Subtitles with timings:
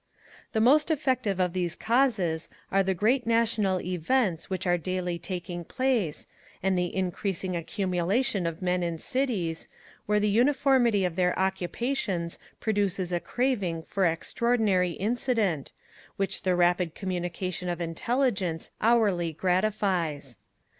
[0.53, 5.63] The most effective of these causes are the great national events which are daily taking
[5.63, 6.25] place,
[6.63, 9.67] and the increasing accumulation of men in cities,
[10.07, 15.71] where the uniformity of their occupations produces a craving for extraordinary incident,
[16.15, 20.39] which the rapid communication of intelligence hourly gratifies.